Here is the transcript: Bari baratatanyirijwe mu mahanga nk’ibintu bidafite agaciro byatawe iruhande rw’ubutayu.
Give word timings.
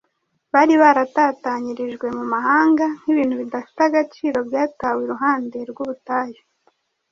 Bari 0.53 0.73
baratatanyirijwe 0.81 2.07
mu 2.17 2.23
mahanga 2.33 2.85
nk’ibintu 2.99 3.35
bidafite 3.41 3.79
agaciro 3.89 4.37
byatawe 4.47 4.99
iruhande 5.05 5.57
rw’ubutayu. 5.69 6.41